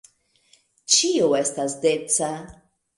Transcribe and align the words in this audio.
Ĉio 0.95 1.29
estas 1.43 1.79
deca. 1.87 2.35